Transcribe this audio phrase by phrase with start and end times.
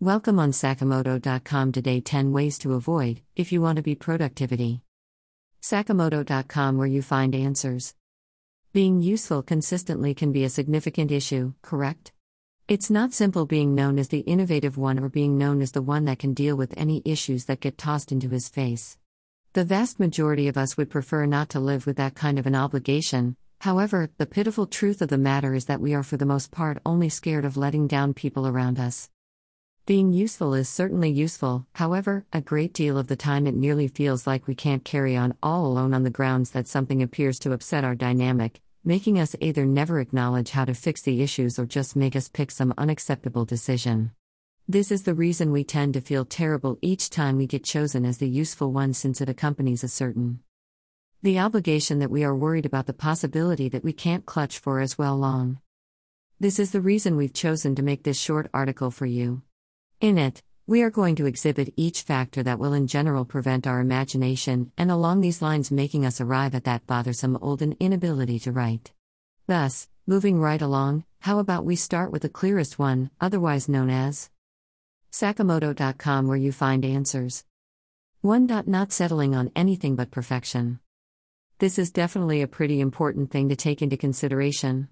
[0.00, 4.82] Welcome on Sakkemoto.com today 10 ways to avoid if you want to be productivity.
[5.62, 7.94] Sakkemoto.com where you find answers.
[8.74, 12.12] Being useful consistently can be a significant issue, correct?
[12.68, 16.04] It's not simple being known as the innovative one or being known as the one
[16.04, 18.98] that can deal with any issues that get tossed into his face.
[19.54, 22.54] The vast majority of us would prefer not to live with that kind of an
[22.54, 23.34] obligation.
[23.62, 26.82] However, the pitiful truth of the matter is that we are for the most part
[26.84, 29.08] only scared of letting down people around us.
[29.86, 34.26] Being useful is certainly useful, however, a great deal of the time it nearly feels
[34.26, 37.84] like we can't carry on all alone on the grounds that something appears to upset
[37.84, 42.16] our dynamic, making us either never acknowledge how to fix the issues or just make
[42.16, 44.10] us pick some unacceptable decision.
[44.66, 48.18] This is the reason we tend to feel terrible each time we get chosen as
[48.18, 50.40] the useful one since it accompanies a certain
[51.22, 54.98] the obligation that we are worried about the possibility that we can't clutch for as
[54.98, 55.58] well long.
[56.38, 59.42] This is the reason we've chosen to make this short article for you.
[60.00, 63.80] In it, we are going to exhibit each factor that will in general prevent our
[63.80, 68.92] imagination and along these lines making us arrive at that bothersome olden inability to write.
[69.46, 74.28] Thus, moving right along, how about we start with the clearest one, otherwise known as
[75.12, 77.44] Sakkemoto.com, where you find answers.
[78.20, 78.64] 1.
[78.66, 80.78] Not settling on anything but perfection.
[81.58, 84.88] This is definitely a pretty important thing to take into consideration.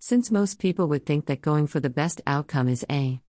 [0.00, 3.20] Since most people would think that going for the best outcome is a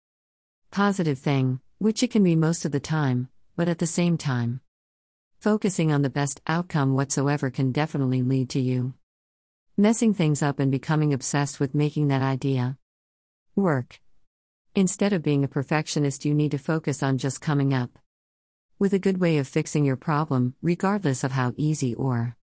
[0.72, 4.62] positive thing, which it can be most of the time, but at the same time,
[5.40, 8.94] focusing on the best outcome whatsoever can definitely lead to you
[9.80, 12.76] messing things up and becoming obsessed with making that idea
[13.56, 14.02] work.
[14.74, 18.00] Instead of being a perfectionist, you need to focus on just coming up
[18.80, 22.36] with a good way of fixing your problem, regardless of how easy or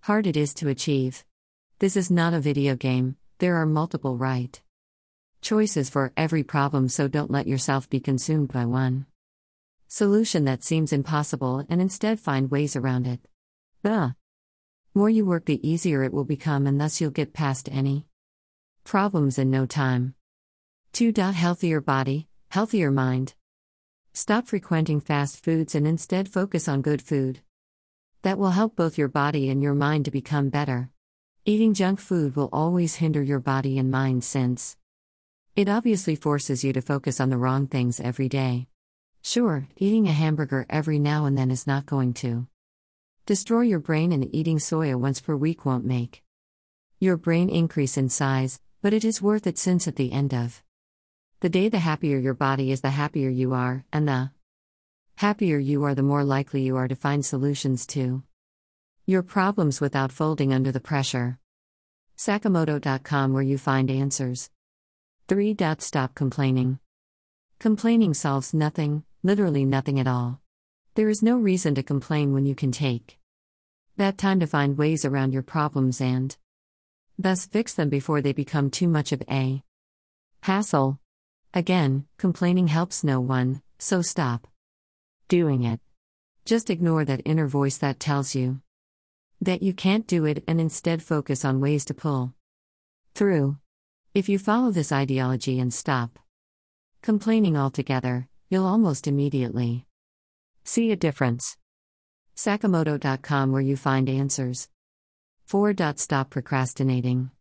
[0.00, 1.22] hard it is to achieve.
[1.80, 4.58] This is not a video game, there are multiple right
[5.44, 9.04] choices for every problem, so don't let yourself be consumed by one
[9.86, 13.20] solution that seems impossible and instead find ways around it.
[13.82, 14.16] The
[14.94, 18.06] more you work, the easier it will become, and thus you'll get past any
[18.84, 20.14] problems in no time.
[20.94, 21.12] 2.
[21.12, 23.34] Healthier body, healthier mind.
[24.14, 27.40] Stop frequenting fast foods and instead focus on good food.
[28.22, 30.88] That will help both your body and your mind to become better.
[31.44, 34.78] Eating junk food will always hinder your body and mind since
[35.56, 38.66] it obviously forces you to focus on the wrong things every day.
[39.22, 42.48] Sure, eating a hamburger every now and then is not going to
[43.24, 46.24] destroy your brain, and eating soya once per week won't make
[46.98, 50.60] your brain increase in size, but it is worth it since at the end of
[51.38, 54.30] the day, the happier your body is, the happier you are, and the
[55.16, 58.24] happier you are, the more likely you are to find solutions to
[59.06, 61.38] your problems without folding under the pressure.
[62.16, 64.50] Sakkemoto.com, where you find answers.
[65.26, 65.56] 3.
[65.78, 66.78] Stop complaining.
[67.58, 70.42] Complaining solves nothing, literally nothing at all.
[70.96, 73.18] There is no reason to complain when you can take
[73.96, 76.36] that time to find ways around your problems and
[77.18, 79.62] thus fix them before they become too much of a
[80.42, 80.98] hassle.
[81.54, 84.46] Again, complaining helps no one, so stop
[85.28, 85.80] doing it.
[86.44, 88.60] Just ignore that inner voice that tells you
[89.40, 92.34] that you can't do it and instead focus on ways to pull
[93.14, 93.56] through.
[94.14, 96.20] If you follow this ideology and stop
[97.02, 99.86] complaining altogether, you'll almost immediately
[100.62, 101.56] see a difference.
[102.36, 104.68] Sakkemoto.com, where you find answers.
[105.46, 105.74] 4.
[105.96, 107.32] Stop procrastinating.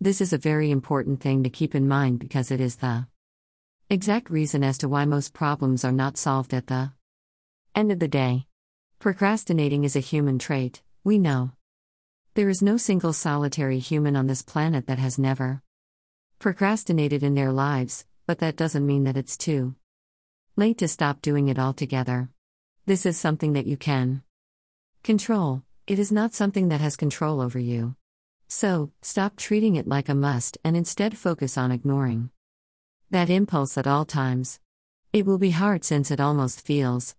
[0.00, 3.06] This is a very important thing to keep in mind because it is the
[3.90, 6.92] exact reason as to why most problems are not solved at the
[7.74, 8.46] end of the day.
[9.00, 11.52] Procrastinating is a human trait, we know.
[12.32, 15.62] There is no single solitary human on this planet that has never
[16.40, 19.74] procrastinated in their lives, but that doesn't mean that it's too
[20.56, 22.30] late to stop doing it altogether.
[22.86, 24.22] This is something that you can
[25.02, 27.94] control, it is not something that has control over you.
[28.48, 32.30] So, stop treating it like a must and instead focus on ignoring
[33.10, 34.60] that impulse at all times.
[35.12, 37.16] It will be hard since it almost feels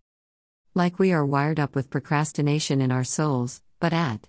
[0.74, 4.28] like we are wired up with procrastination in our souls, but at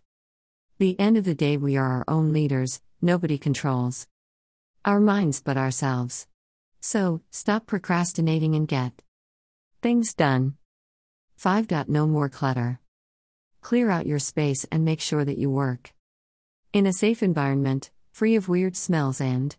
[0.77, 4.07] the end of the day, we are our own leaders, nobody controls
[4.85, 6.27] our minds but ourselves.
[6.81, 9.03] So, stop procrastinating and get
[9.81, 10.55] things done.
[11.37, 11.89] 5.
[11.89, 12.81] No more clutter.
[13.61, 15.93] Clear out your space and make sure that you work
[16.73, 19.55] in a safe environment, free of weird smells and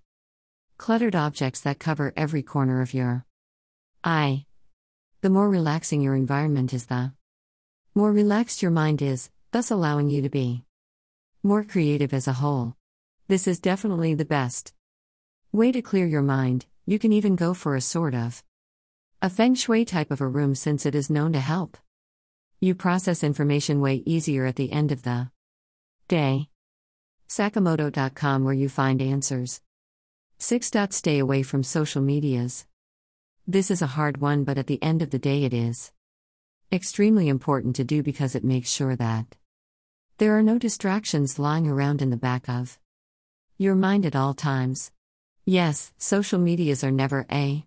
[0.78, 3.26] cluttered objects that cover every corner of your
[4.04, 4.46] eye.
[5.22, 7.14] The more relaxing your environment is, the
[7.96, 10.66] more relaxed your mind is, thus allowing you to be
[11.44, 12.76] more creative as a whole.
[13.28, 14.74] This is definitely the best.
[15.56, 18.44] Way to clear your mind, you can even go for a sort of
[19.22, 21.78] A feng shui type of a room since it is known to help.
[22.60, 25.30] You process information way easier at the end of the
[26.08, 26.50] day.
[27.30, 29.62] Sakkemoto.com where you find answers.
[30.40, 30.72] 6.
[30.90, 32.66] Stay away from social medias.
[33.46, 35.92] This is a hard one, but at the end of the day, it is
[36.72, 39.38] extremely important to do because it makes sure that
[40.18, 42.80] there are no distractions lying around in the back of
[43.60, 44.92] your mind at all times.
[45.46, 47.66] Yes, social medias are never a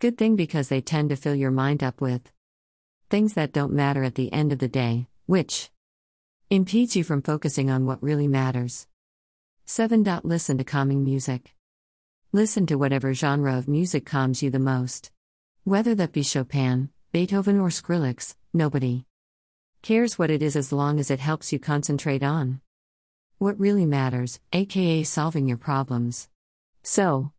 [0.00, 2.32] good thing because they tend to fill your mind up with
[3.08, 5.70] things that don't matter at the end of the day, which
[6.50, 8.88] impedes you from focusing on what really matters.
[9.64, 10.02] 7.
[10.24, 11.54] Listen to calming music.
[12.32, 15.12] Listen to whatever genre of music calms you the most.
[15.62, 19.04] Whether that be Chopin, Beethoven, or Skrillex, nobody
[19.82, 22.60] cares what it is as long as it helps you concentrate on
[23.38, 26.28] what really matters, aka solving your problems.
[26.90, 27.32] So,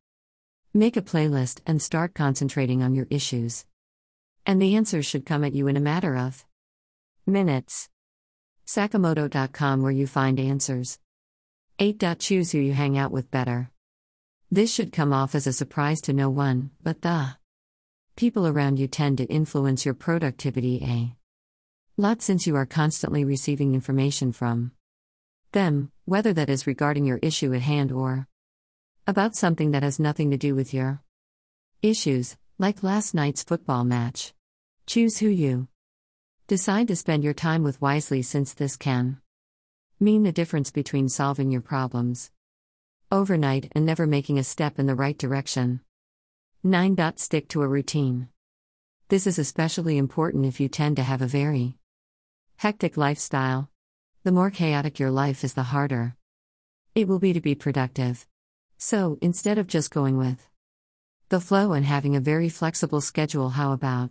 [0.76, 3.66] make a playlist and start concentrating on your issues.
[4.46, 6.46] And the answers should come at you in a matter of
[7.26, 7.90] minutes.
[8.68, 11.00] Sakkemoto.com, where you find answers.
[11.80, 12.20] 8.
[12.20, 13.72] Choose who you hang out with better.
[14.52, 17.36] This should come off as a surprise to no one, but the
[18.16, 21.16] people around you tend to influence your productivity a
[22.00, 24.74] lot since you are constantly receiving information from
[25.54, 28.28] them, whether that is regarding your issue at hand or
[29.10, 31.02] about something that has nothing to do with your
[31.82, 34.36] issues, like last night's football match.
[34.86, 35.68] Choose who you
[36.46, 39.18] decide to spend your time with wisely since this can
[40.00, 42.30] mean the difference between solving your problems
[43.12, 45.80] overnight and never making a step in the right direction.
[46.64, 46.96] 9.
[47.16, 48.30] Stick to a routine.
[49.08, 51.80] This is especially important if you tend to have a very
[52.58, 53.72] hectic lifestyle.
[54.24, 56.16] The more chaotic your life is, the harder
[56.94, 58.28] it will be to be productive.
[58.82, 60.48] So, instead of just going with
[61.28, 64.10] the flow and having a very flexible schedule, how about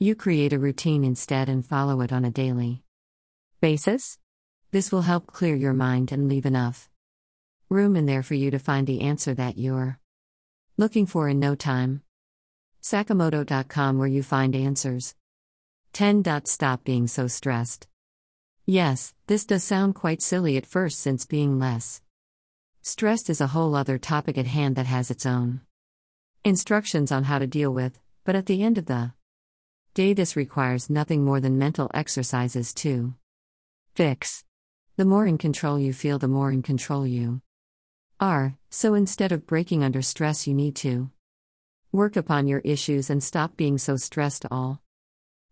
[0.00, 2.82] you create a routine instead and follow it on a daily
[3.60, 4.18] basis?
[4.72, 6.90] This will help clear your mind and leave enough
[7.68, 10.00] room in there for you to find the answer that you're
[10.76, 12.02] looking for in no time.
[12.82, 15.14] Sakkemoto.com, where you find answers.
[15.92, 16.24] 10.
[16.46, 17.86] Stop being so stressed.
[18.66, 22.02] Yes, this does sound quite silly at first since being less
[22.88, 25.60] stressed is a whole other topic at hand that has its own
[26.42, 29.12] instructions on how to deal with, but at the end of the
[29.92, 33.14] day, this requires nothing more than mental exercises to
[33.94, 34.44] fix.
[34.96, 37.42] The more in control you feel, the more in control you
[38.20, 41.10] are, so instead of breaking under stress, you need to
[41.92, 44.80] work upon your issues and stop being so stressed all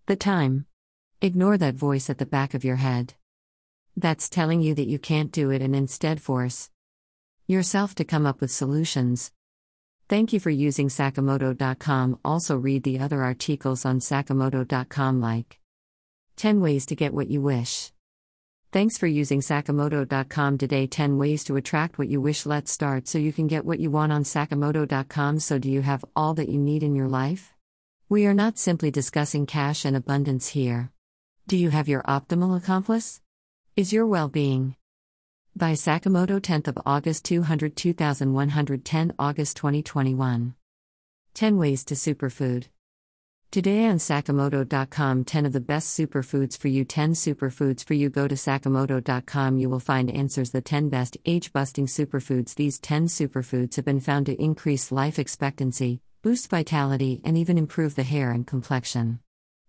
[0.06, 0.64] the time.
[1.20, 3.14] Ignore that voice at the back of your head.
[3.94, 6.70] That's telling you that you can't do it and instead force
[7.46, 9.32] yourself to come up with solutions.
[10.08, 12.18] Thank you for using Sakkemoto.com.
[12.24, 15.60] Also, read the other articles on Sakkemoto.com like
[16.36, 17.92] 10 Ways to Get What You Wish.
[18.72, 20.86] Thanks for using Sakkemoto.com today.
[20.86, 22.46] 10 Ways to Attract What You Wish.
[22.46, 25.40] Let's start so you can get what you want on Sakkemoto.com.
[25.40, 27.52] So, do you have all that you need in your life?
[28.08, 30.92] We are not simply discussing cash and abundance here.
[31.48, 33.20] Do you have your optimal accomplice?
[33.76, 34.76] Is your well being?
[35.56, 40.54] By Sakkemoto 10th of August 200 2110 August 2021.
[41.32, 42.68] 10 Ways to Superfood.
[43.50, 48.28] Today on Sakkemoto.com 10 of the best superfoods for you 10 superfoods for you go
[48.28, 53.76] to Sakkemoto.com you will find answers the 10 best age busting superfoods these 10 superfoods
[53.76, 58.48] have been found to increase life expectancy boost vitality, and even improve the hair and
[58.48, 59.20] complexion.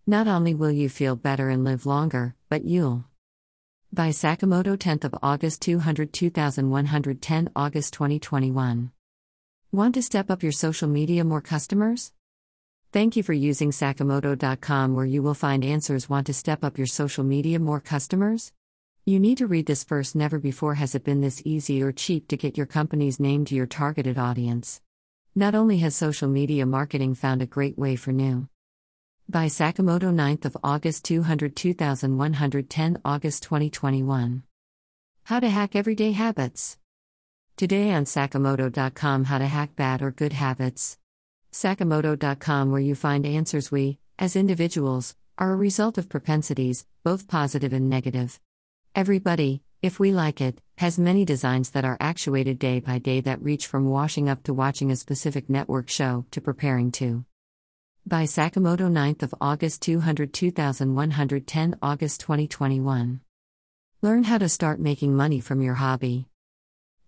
[0.08, 3.06] Not only will you feel better and live longer, but you'll.
[3.94, 8.92] By Sakkemoto 10th of August 200 2110 August 2021.
[9.72, 12.12] Want to step up your social media more customers?
[12.92, 16.10] Thank you for using Sakkemoto.com where you will find answers.
[16.10, 18.52] Want to step up your social media more customers?
[19.06, 20.18] You need to read this first.
[20.18, 23.56] Never before has it been this easy or cheap to get your company's name to
[23.56, 24.82] your targeted audience.
[25.34, 28.50] Not only has social media marketing found a great way for new.
[29.30, 34.44] By Sakkemoto 9th of August 200 2110 August 2021.
[35.26, 36.78] How to hack everyday habits.
[37.58, 40.98] Today on Sakkemoto.com How to hack bad or good habits.
[41.52, 47.74] Sakkemoto.com where you find answers we, as individuals, are a result of propensities, both positive
[47.74, 48.40] and negative.
[48.96, 53.44] Everybody, if we like it, has many designs that are actuated day by day that
[53.44, 57.26] reach from washing up to watching a specific network show to preparing to.
[58.08, 63.20] By Sakkemoto 9th of August 200 2110 August 2021.
[64.02, 66.30] Learn how to start making money from your hobby.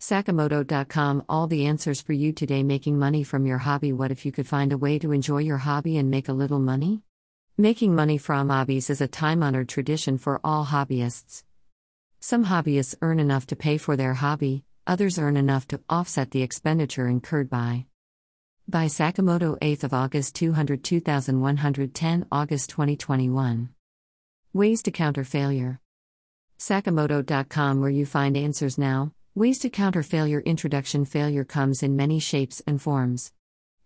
[0.02, 3.94] Sakkemoto.com All the answers for you today making money from your hobby.
[3.94, 6.60] What if you could find a way to enjoy your hobby and make a little
[6.60, 7.02] money?
[7.58, 11.46] Making money from hobbies is a time honored tradition for all hobbyists.
[12.20, 16.42] Some hobbyists earn enough to pay for their hobby, others earn enough to offset the
[16.42, 17.86] expenditure incurred by.
[18.70, 23.70] By Sakkemoto 8th of August 200 2110 August 2021.
[24.54, 25.80] Ways to counter failure.
[26.60, 29.12] Sakkemoto.com where you find answers now.
[29.34, 33.32] Ways to counter failure Introduction Failure comes in many shapes and forms.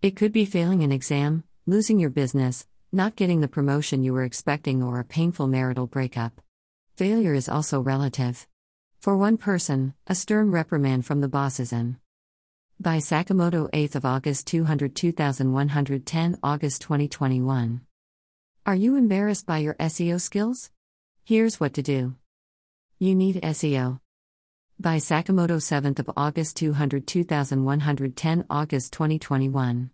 [0.02, 4.24] It could be failing an exam, losing your business, not getting the promotion you were
[4.24, 6.42] expecting, or a painful marital breakup.
[6.94, 8.46] Failure is also relative.
[9.00, 11.96] For one person, a stern reprimand from the boss is an.
[12.80, 17.80] By Sakkemoto 8th of August 200 2110 August 2021.
[18.66, 20.70] Are you embarrassed by your SEO skills?
[21.24, 22.16] Here's what to do.
[22.98, 24.00] You need SEO.
[24.78, 29.90] By Sakkemoto 7th of August 200 2110 August 2021.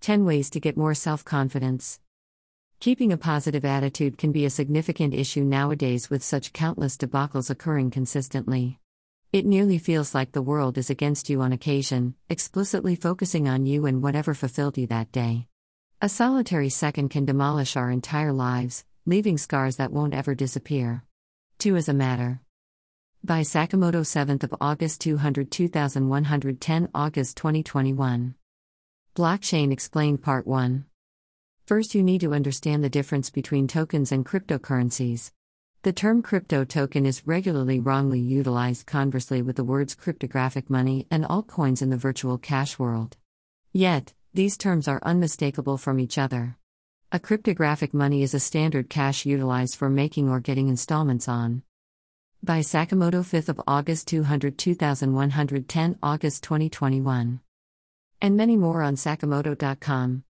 [0.00, 2.00] 10 ways to get more self-confidence.
[2.80, 7.90] Keeping a positive attitude can be a significant issue nowadays with such countless debacles occurring
[7.90, 8.78] consistently.
[9.34, 13.84] It nearly feels like the world is against you on occasion, explicitly focusing on you
[13.84, 15.48] and whatever fulfilled you that day.
[16.00, 21.02] A solitary second can demolish our entire lives, leaving scars that won't ever disappear.
[21.58, 22.42] 2 as a matter.
[23.24, 28.36] By Sakkemoto 7th of August 200 2110 August 2021.
[29.16, 30.84] Blockchain Explained Part 1.
[31.66, 35.32] First, you need to understand the difference between tokens and cryptocurrencies.
[35.84, 41.24] The term crypto token is regularly wrongly utilized conversely with the words cryptographic money and
[41.24, 43.18] altcoins in the virtual cash world.
[43.70, 46.56] Yet, these terms are unmistakable from each other.
[47.12, 51.62] A cryptographic money is a standard cash utilized for making or getting installments on.
[52.42, 57.40] By Sakkemoto 5th of August 200 2110 August 2021.
[58.22, 60.24] And many more on sakkemoto.com.